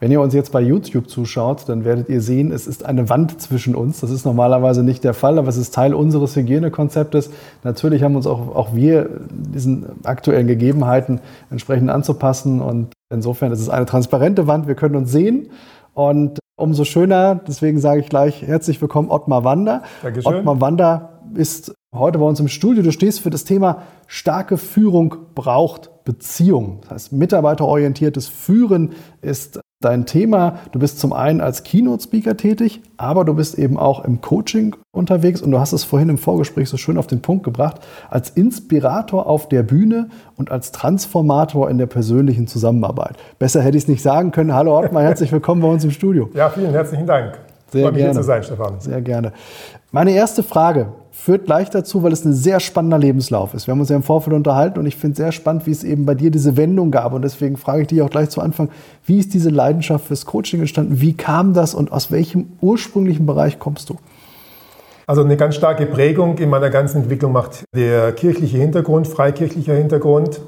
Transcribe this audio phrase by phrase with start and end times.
[0.00, 3.38] Wenn ihr uns jetzt bei YouTube zuschaut, dann werdet ihr sehen, es ist eine Wand
[3.38, 4.00] zwischen uns.
[4.00, 7.30] Das ist normalerweise nicht der Fall, aber es ist Teil unseres Hygienekonzeptes.
[7.64, 13.68] Natürlich haben uns auch, auch wir diesen aktuellen Gegebenheiten entsprechend anzupassen und insofern ist es
[13.68, 14.66] eine transparente Wand.
[14.66, 15.50] Wir können uns sehen
[15.92, 19.82] und umso schöner, deswegen sage ich gleich herzlich willkommen Ottmar Wander.
[20.02, 20.34] Dankeschön.
[20.34, 22.82] Ottmar Wander ist heute bei uns im Studio.
[22.82, 26.78] Du stehst für das Thema starke Führung braucht Beziehung.
[26.82, 28.90] Das heißt, mitarbeiterorientiertes Führen
[29.22, 30.58] ist dein Thema.
[30.72, 35.40] Du bist zum einen als Keynote-Speaker tätig, aber du bist eben auch im Coaching unterwegs
[35.40, 39.26] und du hast es vorhin im Vorgespräch so schön auf den Punkt gebracht, als Inspirator
[39.26, 43.16] auf der Bühne und als Transformator in der persönlichen Zusammenarbeit.
[43.38, 44.52] Besser hätte ich es nicht sagen können.
[44.52, 46.28] Hallo Ottmar, herzlich willkommen bei uns im Studio.
[46.34, 47.38] Ja, vielen herzlichen Dank.
[47.72, 48.12] Sehr Freue mich gerne.
[48.12, 48.80] hier zu sein, Stefan.
[48.80, 49.32] Sehr gerne.
[49.92, 53.66] Meine erste Frage führt gleich dazu, weil es ein sehr spannender Lebenslauf ist.
[53.66, 55.84] Wir haben uns ja im Vorfeld unterhalten und ich finde es sehr spannend, wie es
[55.84, 57.12] eben bei dir diese Wendung gab.
[57.12, 58.70] Und deswegen frage ich dich auch gleich zu Anfang,
[59.04, 61.00] wie ist diese Leidenschaft fürs Coaching entstanden?
[61.00, 63.96] Wie kam das und aus welchem ursprünglichen Bereich kommst du?
[65.06, 70.40] Also eine ganz starke Prägung in meiner ganzen Entwicklung macht der kirchliche Hintergrund, freikirchlicher Hintergrund.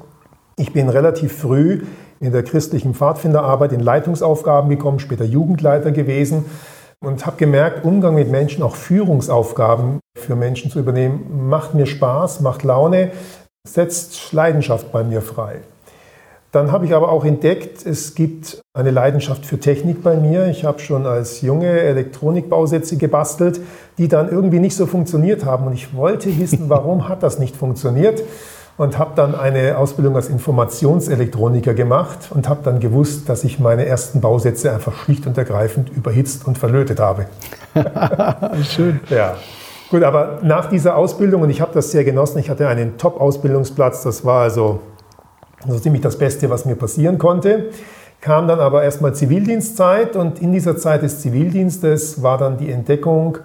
[0.56, 1.82] Ich bin relativ früh
[2.20, 6.44] in der christlichen Pfadfinderarbeit in Leitungsaufgaben gekommen, später Jugendleiter gewesen
[7.03, 12.41] und habe gemerkt, Umgang mit Menschen, auch Führungsaufgaben für Menschen zu übernehmen, macht mir Spaß,
[12.41, 13.11] macht Laune,
[13.69, 15.61] setzt Leidenschaft bei mir frei.
[16.53, 20.48] Dann habe ich aber auch entdeckt, es gibt eine Leidenschaft für Technik bei mir.
[20.48, 23.61] Ich habe schon als junge Elektronikbausätze gebastelt,
[23.97, 25.67] die dann irgendwie nicht so funktioniert haben.
[25.67, 28.23] Und ich wollte wissen, warum hat das nicht funktioniert?
[28.77, 33.86] Und habe dann eine Ausbildung als Informationselektroniker gemacht und habe dann gewusst, dass ich meine
[33.86, 37.27] ersten Bausätze einfach schlicht und ergreifend überhitzt und verlötet habe.
[38.62, 39.00] Schön.
[39.11, 39.36] Ja.
[39.90, 44.02] Gut, aber nach dieser Ausbildung, und ich habe das sehr genossen, ich hatte einen Top-Ausbildungsplatz,
[44.02, 44.80] das war also
[45.68, 47.66] so ziemlich das Beste, was mir passieren konnte,
[48.22, 53.38] kam dann aber erstmal Zivildienstzeit und in dieser Zeit des Zivildienstes war dann die Entdeckung,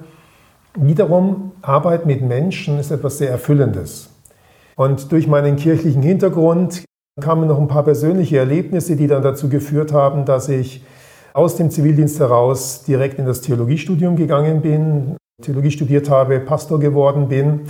[0.75, 4.09] wiederum Arbeit mit Menschen ist etwas sehr Erfüllendes.
[4.77, 6.85] Und durch meinen kirchlichen Hintergrund
[7.19, 10.85] kamen noch ein paar persönliche Erlebnisse, die dann dazu geführt haben, dass ich
[11.33, 17.27] aus dem Zivildienst heraus direkt in das Theologiestudium gegangen bin, Theologie studiert habe, Pastor geworden
[17.27, 17.61] bin.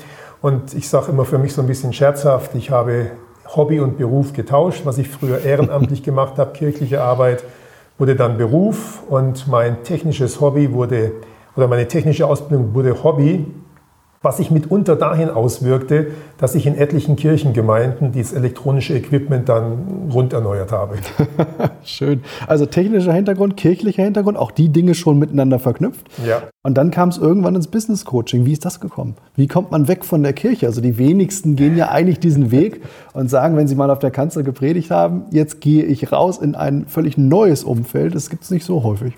[0.42, 3.12] Und ich sage immer für mich so ein bisschen scherzhaft, ich habe
[3.56, 4.82] Hobby und Beruf getauscht.
[4.86, 7.44] Was ich früher ehrenamtlich gemacht habe, kirchliche Arbeit,
[7.98, 11.14] wurde dann Beruf und mein technisches Hobby wurde,
[11.56, 13.46] oder meine technische Ausbildung wurde Hobby
[14.22, 16.08] was sich mitunter dahin auswirkte,
[16.38, 20.96] dass ich in etlichen Kirchengemeinden dieses elektronische Equipment dann rund erneuert habe.
[21.84, 22.24] Schön.
[22.48, 26.06] Also technischer Hintergrund, kirchlicher Hintergrund, auch die Dinge schon miteinander verknüpft.
[26.26, 26.44] Ja.
[26.64, 28.46] Und dann kam es irgendwann ins Business Coaching.
[28.46, 29.16] Wie ist das gekommen?
[29.36, 30.66] Wie kommt man weg von der Kirche?
[30.66, 32.82] Also die wenigsten gehen ja eigentlich diesen Weg
[33.14, 36.56] und sagen, wenn sie mal auf der Kanzel gepredigt haben, jetzt gehe ich raus in
[36.56, 38.16] ein völlig neues Umfeld.
[38.16, 39.14] Das gibt es nicht so häufig.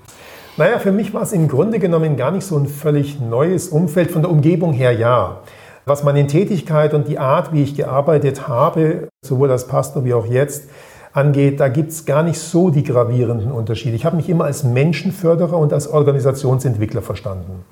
[0.60, 4.12] Naja, für mich war es im Grunde genommen gar nicht so ein völlig neues Umfeld.
[4.12, 5.40] Von der Umgebung her ja.
[5.86, 10.26] Was meine Tätigkeit und die Art, wie ich gearbeitet habe, sowohl als Pastor wie auch
[10.26, 10.66] jetzt,
[11.14, 13.96] angeht, da gibt es gar nicht so die gravierenden Unterschiede.
[13.96, 17.64] Ich habe mich immer als Menschenförderer und als Organisationsentwickler verstanden.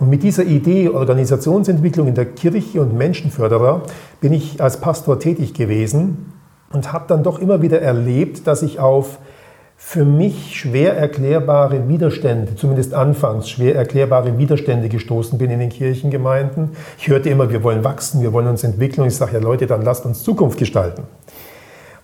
[0.00, 3.82] Und mit dieser Idee Organisationsentwicklung in der Kirche und Menschenförderer
[4.20, 6.32] bin ich als Pastor tätig gewesen
[6.72, 9.20] und habe dann doch immer wieder erlebt, dass ich auf
[9.84, 16.70] für mich schwer erklärbare Widerstände, zumindest anfangs schwer erklärbare Widerstände gestoßen bin in den Kirchengemeinden.
[16.96, 19.02] Ich hörte immer, wir wollen wachsen, wir wollen uns entwickeln.
[19.02, 21.02] Und ich sage ja, Leute, dann lasst uns Zukunft gestalten.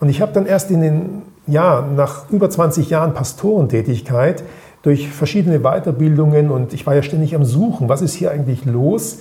[0.01, 4.43] Und ich habe dann erst in den, ja, nach über 20 Jahren Pastorentätigkeit
[4.83, 9.21] durch verschiedene Weiterbildungen und ich war ja ständig am Suchen, was ist hier eigentlich los,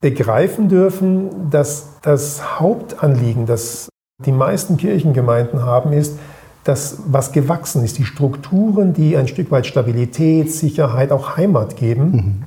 [0.00, 3.88] begreifen dürfen, dass das Hauptanliegen, das
[4.24, 6.18] die meisten Kirchengemeinden haben, ist,
[6.66, 12.10] das, was gewachsen ist, die Strukturen, die ein Stück weit Stabilität, Sicherheit, auch Heimat geben,
[12.10, 12.42] mhm.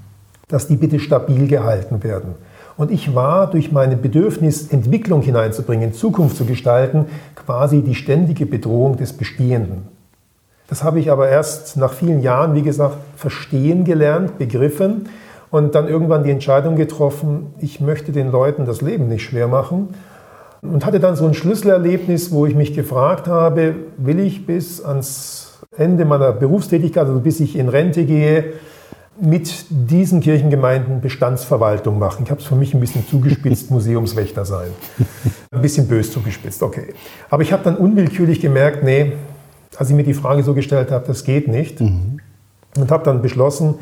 [0.49, 2.35] dass die bitte stabil gehalten werden.
[2.75, 7.05] Und ich war durch mein Bedürfnis, Entwicklung hineinzubringen, Zukunft zu gestalten,
[7.35, 9.83] quasi die ständige Bedrohung des Bestehenden.
[10.67, 15.09] Das habe ich aber erst nach vielen Jahren, wie gesagt, verstehen gelernt, begriffen
[15.49, 19.89] und dann irgendwann die Entscheidung getroffen, ich möchte den Leuten das Leben nicht schwer machen
[20.61, 25.59] und hatte dann so ein Schlüsselerlebnis, wo ich mich gefragt habe, will ich bis ans
[25.75, 28.53] Ende meiner Berufstätigkeit, also bis ich in Rente gehe,
[29.21, 32.23] mit diesen Kirchengemeinden Bestandsverwaltung machen.
[32.23, 34.69] Ich habe es für mich ein bisschen zugespitzt, Museumswächter sein.
[35.51, 36.93] Ein bisschen bös zugespitzt, okay.
[37.29, 39.13] Aber ich habe dann unwillkürlich gemerkt, nee,
[39.77, 41.81] als ich mir die Frage so gestellt habe, das geht nicht.
[41.81, 42.19] Mhm.
[42.77, 43.75] Und habe dann beschlossen,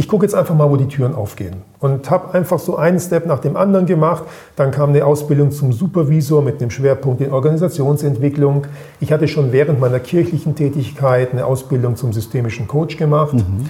[0.00, 1.56] ich gucke jetzt einfach mal, wo die Türen aufgehen.
[1.78, 4.22] Und habe einfach so einen Step nach dem anderen gemacht.
[4.56, 8.66] Dann kam eine Ausbildung zum Supervisor mit einem Schwerpunkt in Organisationsentwicklung.
[9.00, 13.34] Ich hatte schon während meiner kirchlichen Tätigkeit eine Ausbildung zum systemischen Coach gemacht.
[13.34, 13.68] Mhm.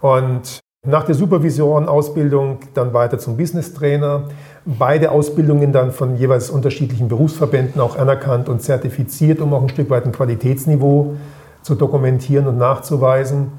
[0.00, 4.22] Und nach der Supervisorenausbildung dann weiter zum Business Trainer.
[4.64, 9.90] Beide Ausbildungen dann von jeweils unterschiedlichen Berufsverbänden auch anerkannt und zertifiziert, um auch ein Stück
[9.90, 11.16] weit ein Qualitätsniveau
[11.60, 13.52] zu dokumentieren und nachzuweisen.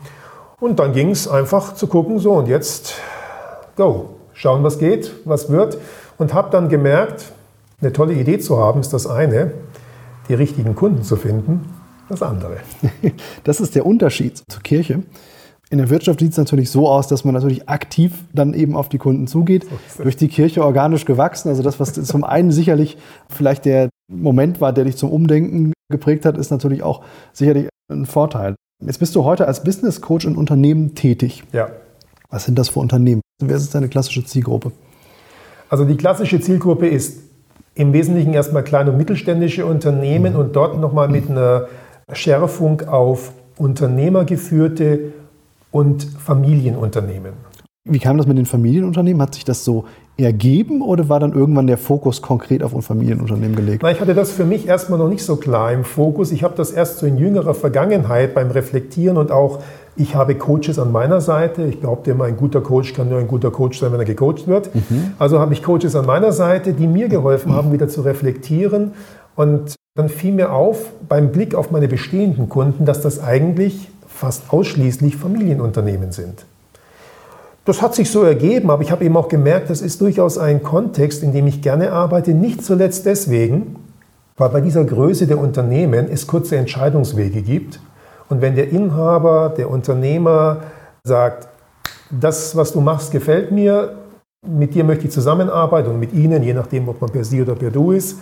[0.60, 2.96] Und dann ging es einfach zu gucken, so und jetzt
[3.76, 5.78] go, schauen, was geht, was wird.
[6.18, 7.32] Und habe dann gemerkt,
[7.82, 9.54] eine tolle Idee zu haben, ist das eine,
[10.28, 11.74] die richtigen Kunden zu finden,
[12.10, 12.58] das andere.
[13.46, 15.04] Das ist der Unterschied zur Kirche.
[15.72, 18.90] In der Wirtschaft sieht es natürlich so aus, dass man natürlich aktiv dann eben auf
[18.90, 19.68] die Kunden zugeht.
[19.96, 21.50] So durch die Kirche organisch gewachsen.
[21.50, 22.98] Also das, was zum einen sicherlich
[23.30, 27.04] vielleicht der Moment war, der dich zum Umdenken geprägt hat, ist natürlich auch
[27.34, 28.56] sicherlich ein Vorteil.
[28.86, 31.44] Jetzt bist du heute als Business Coach in Unternehmen tätig.
[31.52, 31.70] Ja.
[32.30, 33.22] Was sind das für Unternehmen?
[33.42, 34.72] Wer ist deine klassische Zielgruppe?
[35.70, 37.20] Also die klassische Zielgruppe ist
[37.76, 40.40] im Wesentlichen erstmal kleine und mittelständische Unternehmen mhm.
[40.40, 41.68] und dort nochmal mit einer
[42.14, 45.12] Schärfung auf unternehmergeführte
[45.72, 47.34] und Familienunternehmen.
[47.84, 49.22] Wie kam das mit den Familienunternehmen?
[49.22, 49.86] Hat sich das so
[50.20, 53.84] ergeben oder war dann irgendwann der Fokus konkret auf ein Familienunternehmen gelegt?
[53.84, 56.32] Na, ich hatte das für mich erstmal noch nicht so klar im Fokus.
[56.32, 59.60] Ich habe das erst so in jüngerer Vergangenheit beim Reflektieren und auch
[59.96, 61.64] ich habe Coaches an meiner Seite.
[61.64, 64.48] Ich behaupte immer, ein guter Coach kann nur ein guter Coach sein, wenn er gecoacht
[64.48, 64.74] wird.
[64.74, 65.14] Mhm.
[65.20, 68.94] Also habe ich Coaches an meiner Seite, die mir geholfen haben, wieder zu reflektieren.
[69.36, 74.54] Und dann fiel mir auf, beim Blick auf meine bestehenden Kunden, dass das eigentlich fast
[74.54, 76.46] ausschließlich Familienunternehmen sind.
[77.70, 80.64] Das hat sich so ergeben, aber ich habe eben auch gemerkt, das ist durchaus ein
[80.64, 83.76] Kontext, in dem ich gerne arbeite, nicht zuletzt deswegen,
[84.38, 87.80] weil bei dieser Größe der Unternehmen es kurze Entscheidungswege gibt.
[88.28, 90.64] Und wenn der Inhaber, der Unternehmer
[91.04, 91.48] sagt,
[92.10, 93.98] das, was du machst, gefällt mir,
[94.48, 97.54] mit dir möchte ich zusammenarbeiten und mit Ihnen, je nachdem, ob man per Sie oder
[97.54, 98.18] per Du ist,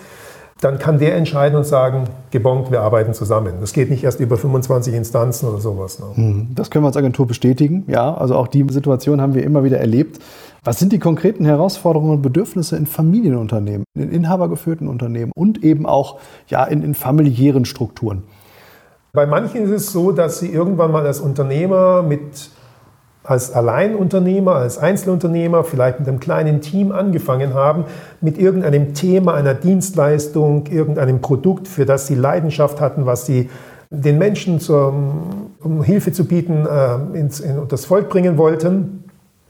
[0.62, 3.54] dann kann der entscheiden und sagen, gebongt, wir arbeiten zusammen.
[3.60, 6.00] Das geht nicht erst über 25 Instanzen oder sowas.
[6.00, 6.06] Ne?
[6.16, 7.84] Hm, das können wir als Agentur bestätigen.
[7.88, 10.20] Ja, also auch die Situation haben wir immer wieder erlebt.
[10.64, 16.18] Was sind die konkreten Herausforderungen und Bedürfnisse in Familienunternehmen, in inhabergeführten Unternehmen und eben auch
[16.48, 18.24] ja, in, in familiären Strukturen?
[19.14, 22.50] Bei manchen ist es so, dass sie irgendwann mal als Unternehmer mit
[23.28, 27.84] als Alleinunternehmer, als Einzelunternehmer, vielleicht mit einem kleinen Team angefangen haben,
[28.22, 33.50] mit irgendeinem Thema, einer Dienstleistung, irgendeinem Produkt, für das sie Leidenschaft hatten, was sie
[33.90, 34.94] den Menschen zur,
[35.62, 39.04] um Hilfe zu bieten, äh, ins, in, das Volk bringen wollten.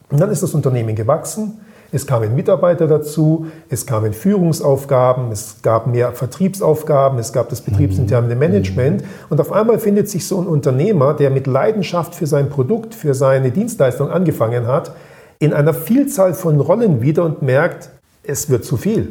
[0.09, 1.59] Und dann ist das Unternehmen gewachsen
[1.92, 8.34] es kamen Mitarbeiter dazu, es kamen Führungsaufgaben, es gab mehr Vertriebsaufgaben, es gab das betriebsinterne
[8.34, 8.39] mhm.
[8.39, 9.04] Management.
[9.30, 13.13] Und auf einmal findet sich so ein Unternehmer, der mit Leidenschaft für sein Produkt, für
[13.13, 14.92] seine Dienstleistung angefangen hat,
[15.39, 17.89] in einer Vielzahl von Rollen wieder und merkt,
[18.24, 19.10] es wird zu viel.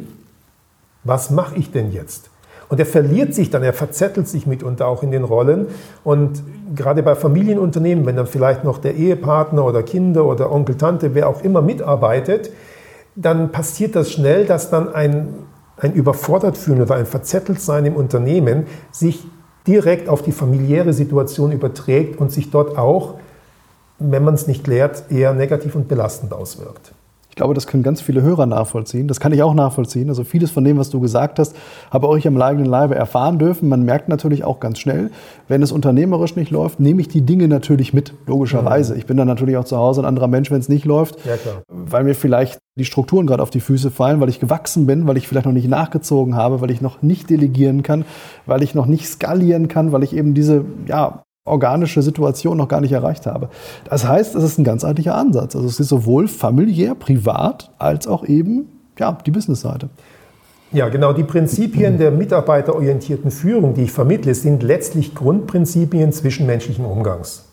[1.03, 2.29] Was mache ich denn jetzt?
[2.69, 5.67] Und er verliert sich dann, er verzettelt sich mitunter auch in den Rollen.
[6.03, 6.43] Und
[6.75, 11.29] gerade bei Familienunternehmen, wenn dann vielleicht noch der Ehepartner oder Kinder oder Onkel, Tante, wer
[11.29, 12.51] auch immer mitarbeitet,
[13.15, 15.33] dann passiert das schnell, dass dann ein,
[15.77, 19.25] ein überfordert fühlen oder ein verzettelt sein im Unternehmen sich
[19.65, 23.15] direkt auf die familiäre Situation überträgt und sich dort auch,
[23.99, 26.93] wenn man es nicht klärt, eher negativ und belastend auswirkt.
[27.37, 29.07] Ich glaube, das können ganz viele Hörer nachvollziehen.
[29.07, 30.09] Das kann ich auch nachvollziehen.
[30.09, 31.55] Also vieles von dem, was du gesagt hast,
[31.91, 33.69] habe auch ich am eigenen Leibe erfahren dürfen.
[33.69, 35.11] Man merkt natürlich auch ganz schnell,
[35.47, 38.93] wenn es unternehmerisch nicht läuft, nehme ich die Dinge natürlich mit, logischerweise.
[38.93, 38.99] Mhm.
[38.99, 41.35] Ich bin dann natürlich auch zu Hause ein anderer Mensch, wenn es nicht läuft, ja,
[41.67, 45.17] weil mir vielleicht die Strukturen gerade auf die Füße fallen, weil ich gewachsen bin, weil
[45.17, 48.03] ich vielleicht noch nicht nachgezogen habe, weil ich noch nicht delegieren kann,
[48.47, 52.81] weil ich noch nicht skalieren kann, weil ich eben diese ja, organische Situation noch gar
[52.81, 53.49] nicht erreicht habe.
[53.89, 55.55] Das heißt, es ist ein ganzheitlicher Ansatz.
[55.55, 59.89] Also es ist sowohl familiär, privat, als auch eben ja, die Businessseite.
[60.71, 61.13] Ja, genau.
[61.13, 67.45] Die Prinzipien der mitarbeiterorientierten Führung, die ich vermittle, sind letztlich Grundprinzipien zwischenmenschlichen Umgangs.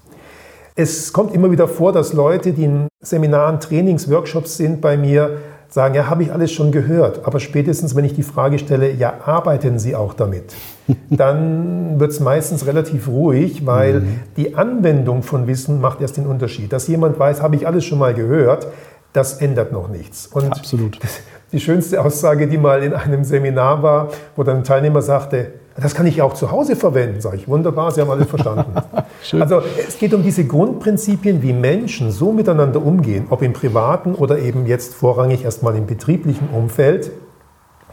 [0.75, 5.39] Es kommt immer wieder vor, dass Leute, die in Seminaren, Trainings, Workshops sind bei mir,
[5.69, 7.25] sagen, ja, habe ich alles schon gehört.
[7.25, 10.55] Aber spätestens, wenn ich die Frage stelle, ja, arbeiten Sie auch damit?
[11.11, 14.21] Dann wird es meistens relativ ruhig, weil mhm.
[14.37, 16.73] die Anwendung von Wissen macht erst den Unterschied.
[16.73, 18.69] Dass jemand weiß, habe ich alles schon mal gehört,
[19.13, 20.27] das ändert noch nichts.
[20.27, 20.99] Und Absolut.
[21.53, 25.95] die schönste Aussage, die mal in einem Seminar war, wo dann ein Teilnehmer sagte, Das
[25.95, 27.49] kann ich auch zu Hause verwenden, sage ich.
[27.49, 28.75] Wunderbar, Sie haben alles verstanden.
[29.41, 34.39] also es geht um diese Grundprinzipien, wie Menschen so miteinander umgehen, ob im privaten oder
[34.39, 37.11] eben jetzt vorrangig erstmal im betrieblichen Umfeld,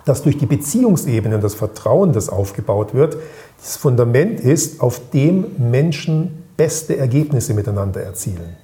[0.05, 3.17] dass durch die Beziehungsebene und das Vertrauen, das aufgebaut wird,
[3.59, 8.57] das Fundament ist, auf dem Menschen beste Ergebnisse miteinander erzielen.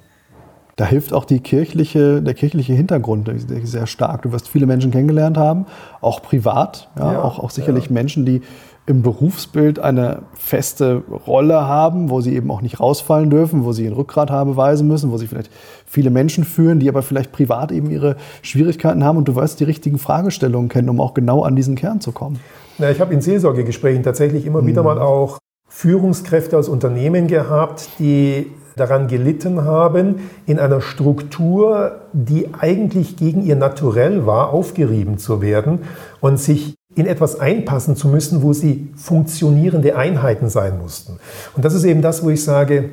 [0.78, 3.28] Da hilft auch die kirchliche, der kirchliche Hintergrund
[3.64, 4.22] sehr stark.
[4.22, 5.66] Du wirst viele Menschen kennengelernt haben,
[6.00, 7.92] auch privat, ja, ja, auch, auch sicherlich ja.
[7.92, 8.42] Menschen, die
[8.88, 13.86] im Berufsbild eine feste Rolle haben, wo sie eben auch nicht rausfallen dürfen, wo sie
[13.86, 15.50] ein Rückgrat haben beweisen müssen, wo sie vielleicht
[15.86, 19.64] viele Menschen führen, die aber vielleicht privat eben ihre Schwierigkeiten haben und du weißt die
[19.64, 22.40] richtigen Fragestellungen kennen, um auch genau an diesen Kern zu kommen.
[22.78, 28.46] Ja, ich habe in Seelsorgegesprächen tatsächlich immer wieder mal auch Führungskräfte aus Unternehmen gehabt, die
[28.76, 35.80] daran gelitten haben, in einer Struktur, die eigentlich gegen ihr Naturell war, aufgerieben zu werden
[36.20, 41.18] und sich in etwas einpassen zu müssen, wo sie funktionierende Einheiten sein mussten.
[41.54, 42.90] Und das ist eben das, wo ich sage,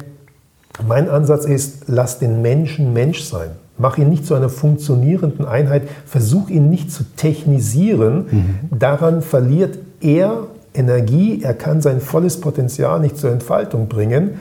[0.88, 3.50] mein Ansatz ist, lass den Menschen Mensch sein.
[3.80, 8.28] Mach ihn nicht zu einer funktionierenden Einheit, versuch ihn nicht zu technisieren.
[8.30, 8.78] Mhm.
[8.78, 14.40] Daran verliert er Energie, er kann sein volles Potenzial nicht zur Entfaltung bringen.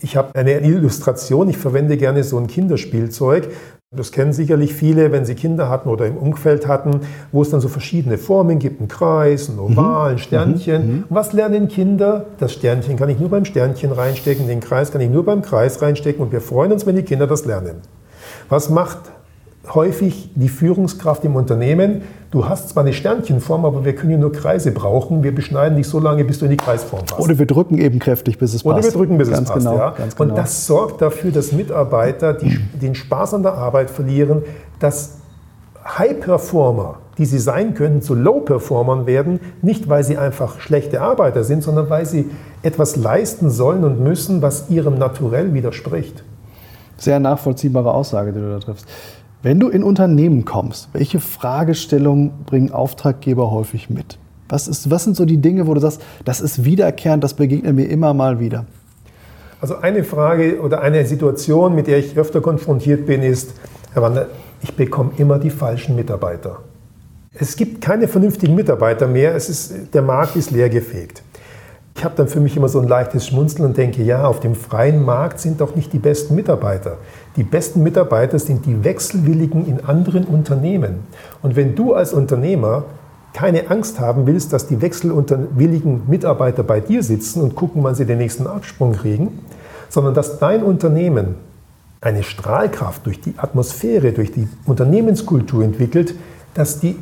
[0.00, 3.48] Ich habe eine Illustration, ich verwende gerne so ein Kinderspielzeug.
[3.96, 7.00] Das kennen sicherlich viele, wenn sie Kinder hatten oder im Umfeld hatten,
[7.32, 10.18] wo es dann so verschiedene Formen gibt, ein Kreis, ein Oval, ein mhm.
[10.18, 10.86] Sternchen.
[10.86, 11.04] Mhm.
[11.08, 12.26] Und was lernen Kinder?
[12.38, 15.80] Das Sternchen kann ich nur beim Sternchen reinstecken, den Kreis kann ich nur beim Kreis
[15.82, 17.76] reinstecken und wir freuen uns, wenn die Kinder das lernen.
[18.48, 18.98] Was macht
[19.72, 22.02] häufig die Führungskraft im Unternehmen?
[22.30, 25.22] Du hast zwar eine Sternchenform, aber wir können ja nur Kreise brauchen.
[25.22, 27.20] Wir beschneiden dich so lange, bis du in die Kreisform passt.
[27.20, 28.74] Oder wir drücken eben kräftig, bis es passt.
[28.74, 29.66] Oder wir drücken, bis ganz es passt.
[29.66, 29.90] Genau, ja.
[29.90, 30.30] ganz genau.
[30.30, 34.42] Und das sorgt dafür, dass Mitarbeiter die, den Spaß an der Arbeit verlieren,
[34.80, 35.18] dass
[35.86, 41.62] High-Performer, die sie sein können, zu Low-Performern werden, nicht weil sie einfach schlechte Arbeiter sind,
[41.62, 42.30] sondern weil sie
[42.62, 46.24] etwas leisten sollen und müssen, was ihrem Naturell widerspricht.
[46.96, 48.86] Sehr nachvollziehbare Aussage, die du da triffst.
[49.44, 54.16] Wenn du in Unternehmen kommst, welche Fragestellungen bringen Auftraggeber häufig mit?
[54.48, 57.74] Was, ist, was sind so die Dinge, wo du sagst, das ist wiederkehrend, das begegnet
[57.74, 58.64] mir immer mal wieder?
[59.60, 63.52] Also eine Frage oder eine Situation, mit der ich öfter konfrontiert bin, ist,
[63.92, 64.28] Herr Wander,
[64.62, 66.60] ich bekomme immer die falschen Mitarbeiter.
[67.34, 71.22] Es gibt keine vernünftigen Mitarbeiter mehr, es ist, der Markt ist leergefegt.
[71.96, 74.56] Ich habe dann für mich immer so ein leichtes Schmunzeln und denke, ja, auf dem
[74.56, 76.98] freien Markt sind doch nicht die besten Mitarbeiter.
[77.36, 81.06] Die besten Mitarbeiter sind die Wechselwilligen in anderen Unternehmen.
[81.40, 82.84] Und wenn du als Unternehmer
[83.32, 88.06] keine Angst haben willst, dass die wechselwilligen Mitarbeiter bei dir sitzen und gucken, wann sie
[88.06, 89.40] den nächsten Absprung kriegen,
[89.88, 91.36] sondern dass dein Unternehmen
[92.00, 96.14] eine Strahlkraft durch die Atmosphäre, durch die Unternehmenskultur entwickelt,
[96.54, 96.96] dass die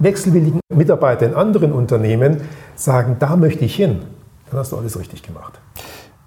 [0.00, 2.42] wechselwilligen Mitarbeiter in anderen Unternehmen
[2.74, 4.02] sagen, da möchte ich hin
[4.50, 5.60] dann hast du alles richtig gemacht.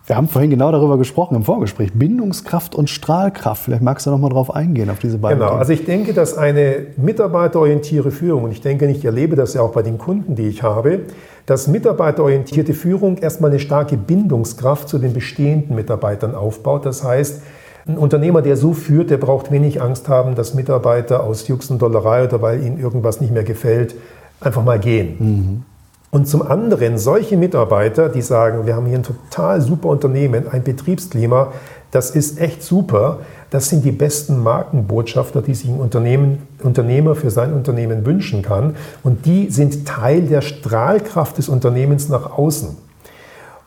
[0.07, 1.91] Wir haben vorhin genau darüber gesprochen im Vorgespräch.
[1.93, 3.63] Bindungskraft und Strahlkraft.
[3.63, 5.39] Vielleicht magst du noch mal drauf eingehen, auf diese beiden.
[5.39, 5.59] Genau, Themen.
[5.59, 9.73] also ich denke, dass eine mitarbeiterorientierte Führung, und ich denke ich erlebe das ja auch
[9.73, 11.01] bei den Kunden, die ich habe,
[11.45, 16.85] dass mitarbeiterorientierte Führung erstmal eine starke Bindungskraft zu den bestehenden Mitarbeitern aufbaut.
[16.85, 17.41] Das heißt,
[17.85, 21.81] ein Unternehmer, der so führt, der braucht wenig Angst haben, dass Mitarbeiter aus Jux und
[21.81, 23.95] Dollerei oder weil ihnen irgendwas nicht mehr gefällt,
[24.39, 25.15] einfach mal gehen.
[25.19, 25.63] Mhm.
[26.09, 30.63] Und zum anderen solche Mitarbeiter, die sagen, wir haben hier ein total super Unternehmen, ein
[30.63, 31.51] Betriebsklima,
[31.91, 33.19] das ist echt super.
[33.49, 38.75] Das sind die besten Markenbotschafter, die sich ein Unternehmen, Unternehmer für sein Unternehmen wünschen kann.
[39.03, 42.77] Und die sind Teil der Strahlkraft des Unternehmens nach außen.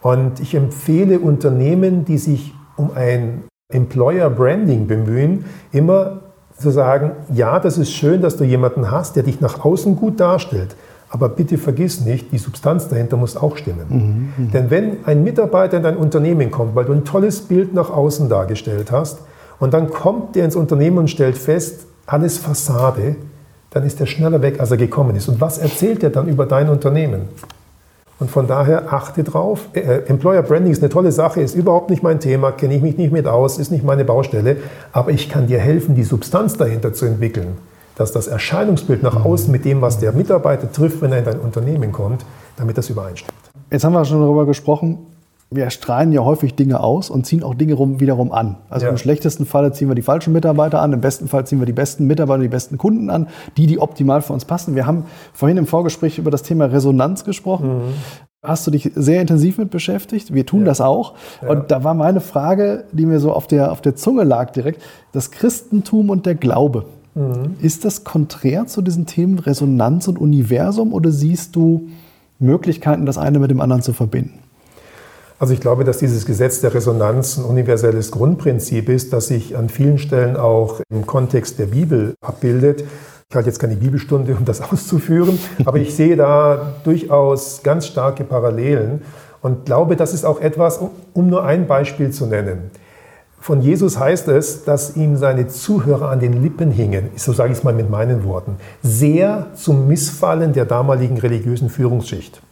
[0.03, 6.21] Und ich empfehle Unternehmen, die sich um ein Employer Branding bemühen, immer
[6.59, 10.21] zu sagen, ja, das ist schön, dass du jemanden hast, der dich nach außen gut
[10.21, 10.77] darstellt.
[11.13, 13.87] Aber bitte vergiss nicht, die Substanz dahinter muss auch stimmen.
[13.89, 14.51] Mhm, mh.
[14.53, 18.29] Denn wenn ein Mitarbeiter in dein Unternehmen kommt, weil du ein tolles Bild nach außen
[18.29, 19.19] dargestellt hast,
[19.59, 23.17] und dann kommt der ins Unternehmen und stellt fest, alles Fassade,
[23.71, 25.29] dann ist er schneller weg, als er gekommen ist.
[25.29, 27.29] Und was erzählt er dann über dein Unternehmen?
[28.19, 29.69] Und von daher achte drauf.
[29.73, 32.83] Äh, äh Employer Branding ist eine tolle Sache, ist überhaupt nicht mein Thema, kenne ich
[32.83, 34.59] mich nicht mit aus, ist nicht meine Baustelle,
[34.93, 37.57] aber ich kann dir helfen, die Substanz dahinter zu entwickeln
[38.01, 41.41] dass das Erscheinungsbild nach außen mit dem, was der Mitarbeiter trifft, wenn er in dein
[41.41, 42.25] Unternehmen kommt,
[42.57, 43.33] damit das übereinstimmt.
[43.71, 44.99] Jetzt haben wir schon darüber gesprochen,
[45.53, 48.57] wir strahlen ja häufig Dinge aus und ziehen auch Dinge rum, wiederum an.
[48.69, 48.93] Also ja.
[48.93, 51.73] im schlechtesten Fall ziehen wir die falschen Mitarbeiter an, im besten Fall ziehen wir die
[51.73, 53.27] besten Mitarbeiter, die besten Kunden an,
[53.57, 54.77] die, die optimal für uns passen.
[54.77, 57.79] Wir haben vorhin im Vorgespräch über das Thema Resonanz gesprochen.
[57.79, 57.93] Mhm.
[58.43, 60.33] Hast du dich sehr intensiv mit beschäftigt?
[60.33, 60.67] Wir tun ja.
[60.67, 61.15] das auch.
[61.43, 61.51] Ja.
[61.51, 64.81] Und da war meine Frage, die mir so auf der, auf der Zunge lag direkt,
[65.13, 66.85] das Christentum und der Glaube.
[67.21, 67.57] Mhm.
[67.61, 71.89] Ist das konträr zu diesen Themen Resonanz und Universum oder siehst du
[72.39, 74.39] Möglichkeiten, das eine mit dem anderen zu verbinden?
[75.39, 79.69] Also ich glaube, dass dieses Gesetz der Resonanz ein universelles Grundprinzip ist, das sich an
[79.69, 82.85] vielen Stellen auch im Kontext der Bibel abbildet.
[83.29, 88.25] Ich halte jetzt keine Bibelstunde, um das auszuführen, aber ich sehe da durchaus ganz starke
[88.25, 89.03] Parallelen
[89.43, 90.81] und glaube, das ist auch etwas,
[91.15, 92.71] um nur ein Beispiel zu nennen.
[93.41, 97.59] Von Jesus heißt es, dass ihm seine Zuhörer an den Lippen hingen, so sage ich
[97.59, 102.43] es mal mit meinen Worten, sehr zum Missfallen der damaligen religiösen Führungsschicht.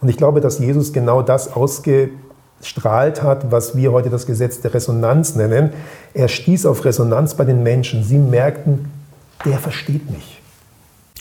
[0.00, 4.72] Und ich glaube, dass Jesus genau das ausgestrahlt hat, was wir heute das Gesetz der
[4.74, 5.70] Resonanz nennen.
[6.14, 8.04] Er stieß auf Resonanz bei den Menschen.
[8.04, 8.90] Sie merkten,
[9.44, 10.40] der versteht mich.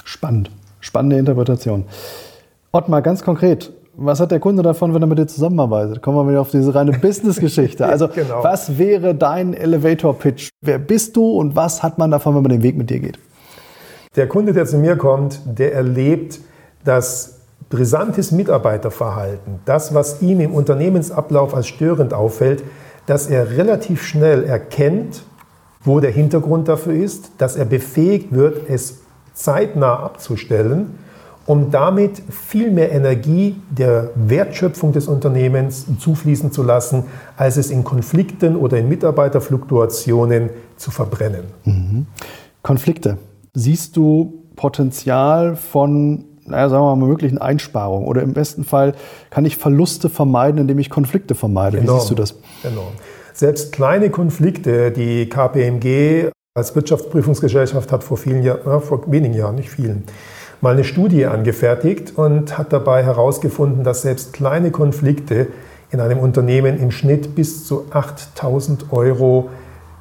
[0.04, 0.52] Spannend.
[0.80, 1.86] Spannende Interpretation.
[2.72, 6.04] Ottmar, ganz konkret, was hat der Kunde davon, wenn er mit dir zusammenarbeitet?
[6.04, 7.86] Kommen wir wieder auf diese reine Business-Geschichte.
[7.98, 8.44] Also, genau.
[8.44, 10.50] was wäre dein Elevator-Pitch?
[10.62, 13.18] Wer bist du und was hat man davon, wenn man den Weg mit dir geht?
[14.16, 16.40] Der Kunde, der zu mir kommt, der erlebt,
[16.84, 17.40] dass
[17.70, 22.64] brisantes Mitarbeiterverhalten, das, was ihm im Unternehmensablauf als störend auffällt,
[23.08, 25.24] dass er relativ schnell erkennt,
[25.84, 29.00] wo der Hintergrund dafür ist, dass er befähigt wird, es
[29.34, 30.98] zeitnah abzustellen
[31.48, 37.06] um damit viel mehr Energie der Wertschöpfung des Unternehmens zufließen zu lassen,
[37.38, 41.46] als es in Konflikten oder in Mitarbeiterfluktuationen zu verbrennen.
[41.64, 42.06] Mhm.
[42.62, 43.18] Konflikte.
[43.54, 48.08] Siehst du Potenzial von, naja, sagen wir mal, möglichen Einsparungen?
[48.08, 48.94] Oder im besten Fall
[49.30, 51.78] kann ich Verluste vermeiden, indem ich Konflikte vermeide?
[51.78, 52.36] Wie enorm, siehst du das?
[52.64, 52.92] Enorm.
[53.34, 59.70] Selbst kleine Konflikte, die KPMG als Wirtschaftsprüfungsgesellschaft hat vor vielen Jahren, vor wenigen Jahren, nicht
[59.70, 60.04] vielen,
[60.62, 65.48] mal eine Studie angefertigt und hat dabei herausgefunden, dass selbst kleine Konflikte
[65.92, 69.50] in einem Unternehmen im Schnitt bis zu 8000 Euro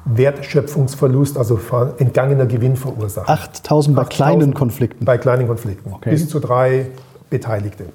[0.05, 1.59] Wertschöpfungsverlust, also
[1.97, 3.29] entgangener Gewinn verursachen.
[3.29, 5.05] 8000 bei 8 kleinen Konflikten?
[5.05, 5.91] Bei kleinen Konflikten.
[5.93, 6.11] Okay.
[6.11, 6.87] Bis zu drei
[7.29, 7.85] Beteiligte.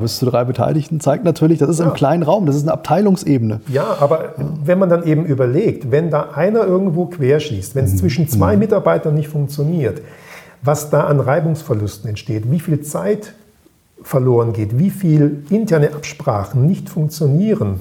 [0.00, 1.86] Bis zu drei Beteiligten zeigt natürlich, das ist ja.
[1.86, 3.62] im kleinen Raum, das ist eine Abteilungsebene.
[3.66, 4.30] Ja, aber ja.
[4.64, 7.96] wenn man dann eben überlegt, wenn da einer irgendwo querschießt, wenn es mhm.
[7.96, 8.60] zwischen zwei mhm.
[8.60, 10.00] Mitarbeitern nicht funktioniert,
[10.62, 13.34] was da an Reibungsverlusten entsteht, wie viel Zeit
[14.02, 17.80] verloren geht, wie viel interne Absprachen nicht funktionieren,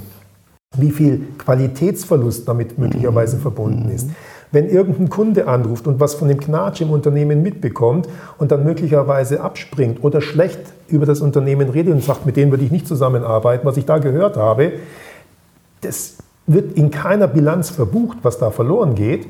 [0.76, 4.10] wie viel Qualitätsverlust damit möglicherweise verbunden ist.
[4.52, 9.42] Wenn irgendein Kunde anruft und was von dem Knatsch im Unternehmen mitbekommt und dann möglicherweise
[9.42, 13.66] abspringt oder schlecht über das Unternehmen redet und sagt, mit denen würde ich nicht zusammenarbeiten,
[13.66, 14.74] was ich da gehört habe,
[15.82, 19.28] das wird in keiner Bilanz verbucht, was da verloren geht.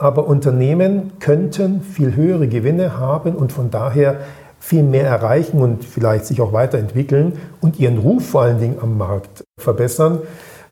[0.00, 4.16] Aber Unternehmen könnten viel höhere Gewinne haben und von daher
[4.58, 8.96] viel mehr erreichen und vielleicht sich auch weiterentwickeln und ihren Ruf vor allen Dingen am
[8.96, 10.20] Markt verbessern,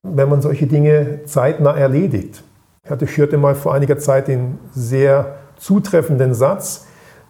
[0.03, 2.43] wenn man solche Dinge zeitnah erledigt.
[3.03, 6.87] Ich hörte mal vor einiger Zeit den sehr zutreffenden Satz,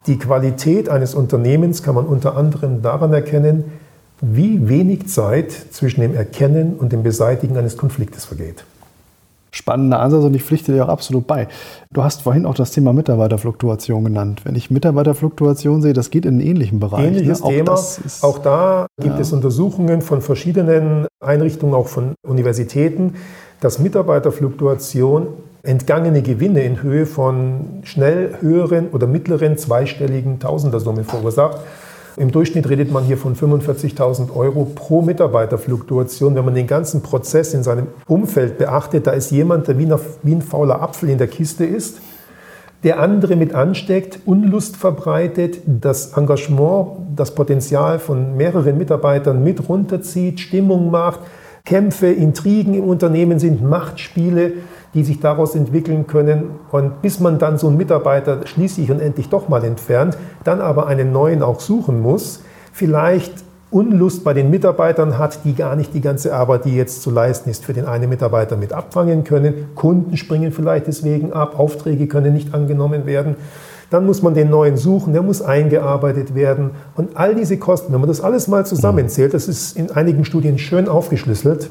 [0.07, 3.73] die Qualität eines Unternehmens kann man unter anderem daran erkennen,
[4.21, 8.65] wie wenig Zeit zwischen dem Erkennen und dem Beseitigen eines Konfliktes vergeht
[9.59, 11.49] spannender Ansatz und ich pflichte dir auch absolut bei.
[11.93, 14.41] Du hast vorhin auch das Thema Mitarbeiterfluktuation genannt.
[14.45, 17.03] Wenn ich Mitarbeiterfluktuation sehe, das geht in einen ähnlichen Bereich.
[17.03, 17.07] Ne?
[17.09, 17.51] Ähnliches ne?
[17.51, 17.75] Thema.
[17.75, 19.21] Ist, auch da gibt ja.
[19.21, 23.15] es Untersuchungen von verschiedenen Einrichtungen, auch von Universitäten,
[23.61, 25.27] dass Mitarbeiterfluktuation
[25.63, 31.59] entgangene Gewinne in Höhe von schnell höheren oder mittleren zweistelligen Tausendersummen verursacht.
[32.17, 36.35] Im Durchschnitt redet man hier von 45.000 Euro pro Mitarbeiterfluktuation.
[36.35, 40.43] Wenn man den ganzen Prozess in seinem Umfeld beachtet, da ist jemand, der wie, ein
[40.43, 42.01] fauler Apfel in der Kiste ist,
[42.85, 50.41] der andere mit ansteckt, Unlust verbreitet, das Engagement, das Potenzial von mehreren Mitarbeitern mit runterzieht,
[50.41, 51.21] Stimmung macht,
[51.69, 54.55] Kämpfe, Intrigen im Unternehmen sind, Machtspiele
[54.95, 56.51] die sich daraus entwickeln können.
[56.71, 60.87] Und bis man dann so einen Mitarbeiter schließlich und endlich doch mal entfernt, dann aber
[60.87, 63.33] einen neuen auch suchen muss, vielleicht
[63.71, 67.51] Unlust bei den Mitarbeitern hat, die gar nicht die ganze Arbeit, die jetzt zu leisten
[67.51, 69.69] ist, für den einen Mitarbeiter mit abfangen können.
[69.75, 73.37] Kunden springen vielleicht deswegen ab, Aufträge können nicht angenommen werden.
[73.91, 76.73] Dann muss man den neuen suchen, der muss eingearbeitet werden.
[76.95, 80.59] Und all diese Kosten, wenn man das alles mal zusammenzählt, das ist in einigen Studien
[80.59, 81.71] schön aufgeschlüsselt,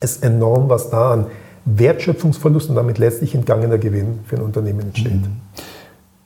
[0.00, 1.26] ist enorm, was da an
[1.64, 5.12] Wertschöpfungsverlust und damit letztlich entgangener Gewinn für ein Unternehmen entsteht.
[5.12, 5.40] Mhm.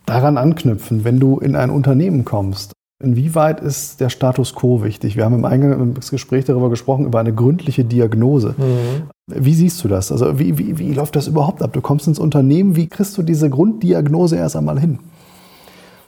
[0.06, 5.16] Daran anknüpfen, wenn du in ein Unternehmen kommst, inwieweit ist der Status quo wichtig?
[5.16, 8.54] Wir haben im Eingang des Gesprächs darüber gesprochen, über eine gründliche Diagnose.
[8.56, 9.08] Mhm.
[9.26, 10.12] Wie siehst du das?
[10.12, 11.72] Also wie, wie, wie läuft das überhaupt ab?
[11.72, 15.00] Du kommst ins Unternehmen, wie kriegst du diese Grunddiagnose erst einmal hin?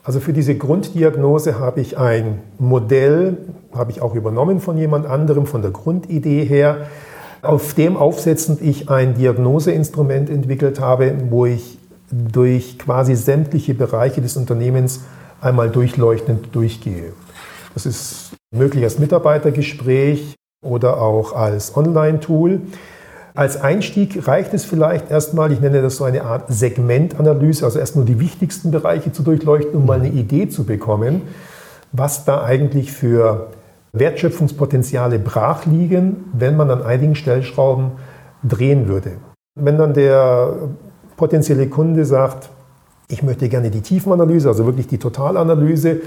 [0.09, 3.37] Also für diese Grunddiagnose habe ich ein Modell,
[3.75, 6.87] habe ich auch übernommen von jemand anderem, von der Grundidee her,
[7.43, 11.77] auf dem aufsetzend ich ein Diagnoseinstrument entwickelt habe, wo ich
[12.11, 15.03] durch quasi sämtliche Bereiche des Unternehmens
[15.43, 17.13] einmal durchleuchtend durchgehe.
[17.75, 22.63] Das ist möglich als Mitarbeitergespräch oder auch als Online-Tool.
[23.35, 27.97] Als Einstieg reicht es vielleicht erstmal, ich nenne das so eine Art Segmentanalyse, also erst
[27.97, 31.23] nur die wichtigsten Bereiche zu durchleuchten, um mal eine Idee zu bekommen,
[31.93, 33.49] was da eigentlich für
[33.93, 37.93] Wertschöpfungspotenziale brach liegen, wenn man an einigen Stellschrauben
[38.43, 39.13] drehen würde.
[39.55, 40.55] Wenn dann der
[41.17, 42.51] potenzielle Kunde sagt,
[43.09, 46.01] ich möchte gerne die Tiefenanalyse, also wirklich die Totalanalyse,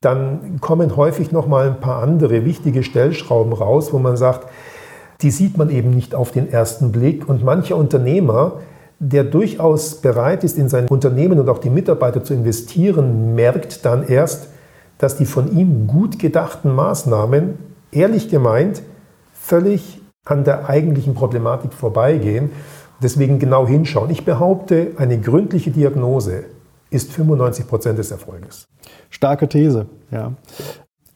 [0.00, 4.48] dann kommen häufig noch mal ein paar andere wichtige Stellschrauben raus, wo man sagt,
[5.22, 7.28] die sieht man eben nicht auf den ersten Blick.
[7.28, 8.60] Und mancher Unternehmer,
[8.98, 14.06] der durchaus bereit ist, in sein Unternehmen und auch die Mitarbeiter zu investieren, merkt dann
[14.06, 14.48] erst,
[14.98, 17.58] dass die von ihm gut gedachten Maßnahmen,
[17.90, 18.82] ehrlich gemeint,
[19.32, 22.50] völlig an der eigentlichen Problematik vorbeigehen.
[23.02, 24.10] Deswegen genau hinschauen.
[24.10, 26.44] Ich behaupte, eine gründliche Diagnose
[26.90, 28.66] ist 95 Prozent des Erfolges.
[29.10, 30.32] Starke These, ja.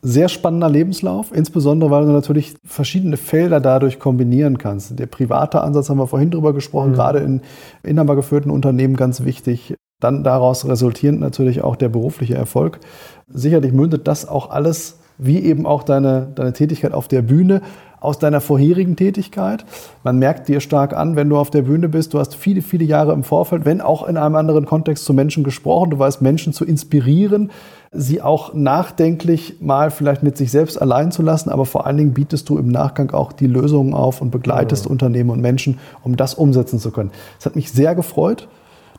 [0.02, 4.98] Sehr spannender Lebenslauf, insbesondere weil du natürlich verschiedene Felder dadurch kombinieren kannst.
[4.98, 6.94] Der private Ansatz haben wir vorhin drüber gesprochen, mhm.
[6.94, 7.40] gerade in
[7.82, 9.74] inhabergeführten Unternehmen ganz wichtig.
[10.00, 12.80] Dann daraus resultierend natürlich auch der berufliche Erfolg.
[13.28, 17.62] Sicherlich mündet das auch alles, wie eben auch deine, deine Tätigkeit auf der Bühne,
[17.98, 19.64] aus deiner vorherigen Tätigkeit.
[20.04, 22.84] Man merkt dir stark an, wenn du auf der Bühne bist, du hast viele, viele
[22.84, 26.52] Jahre im Vorfeld, wenn auch in einem anderen Kontext zu Menschen gesprochen, du weißt Menschen
[26.52, 27.50] zu inspirieren,
[27.92, 32.14] sie auch nachdenklich mal vielleicht mit sich selbst allein zu lassen, aber vor allen Dingen
[32.14, 34.92] bietest du im Nachgang auch die Lösungen auf und begleitest mhm.
[34.92, 37.10] Unternehmen und Menschen, um das umsetzen zu können.
[37.38, 38.48] Es hat mich sehr gefreut,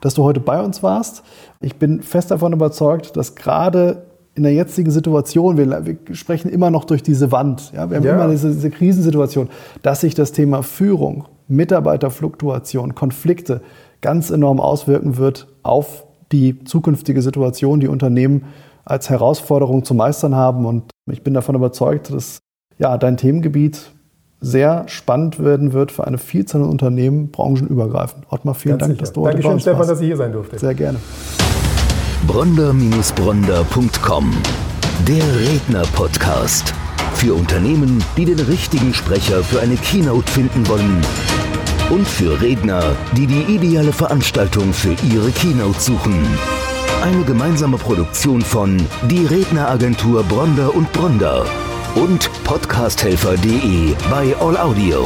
[0.02, 1.23] dass du heute bei uns warst.
[1.60, 4.04] Ich bin fest davon überzeugt, dass gerade
[4.36, 8.06] in der jetzigen Situation, wir, wir, sprechen immer noch durch diese Wand, ja, wir haben
[8.06, 8.13] ja.
[8.13, 9.50] immer diese, diese Krisensituation,
[9.82, 13.62] dass sich das Thema Führung, Mitarbeiterfluktuation, Konflikte
[14.02, 18.45] ganz enorm auswirken wird auf die zukünftige Situation, die Unternehmen
[18.88, 20.65] als Herausforderung zu meistern haben.
[20.65, 22.39] Und ich bin davon überzeugt, dass
[22.78, 23.91] ja, dein Themengebiet
[24.39, 28.26] sehr spannend werden wird für eine Vielzahl an Unternehmen, branchenübergreifend.
[28.30, 29.02] Ottmar, vielen Ganz Dank, sicher.
[29.02, 29.91] dass du heute Dankeschön, bei uns Stefan, warst.
[29.91, 30.60] dass ich hier sein durfte.
[30.60, 31.00] Sehr gerne
[32.28, 34.32] bronder-bronder.com.
[35.08, 36.73] Der Redner-Podcast.
[37.13, 41.02] Für Unternehmen, die den richtigen Sprecher für eine Keynote finden wollen.
[41.89, 42.84] Und für Redner,
[43.15, 46.15] die die ideale Veranstaltung für ihre Keynote suchen.
[47.08, 51.46] Eine gemeinsame Produktion von Die Redneragentur Bronder und Bronder
[51.96, 55.06] und podcasthelfer.de bei All Audio.